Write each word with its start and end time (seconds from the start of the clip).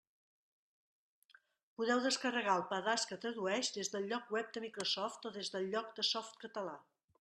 Podeu 1.81 2.01
descarregar 2.07 2.57
el 2.61 2.65
pedaç 2.73 3.05
que 3.11 3.19
tradueix 3.27 3.71
des 3.79 3.95
del 3.97 4.11
lloc 4.15 4.35
web 4.39 4.53
de 4.57 4.67
Microsoft 4.69 5.31
o 5.33 5.37
des 5.41 5.57
del 5.57 5.73
lloc 5.77 5.97
de 6.01 6.13
Softcatalà. 6.15 6.79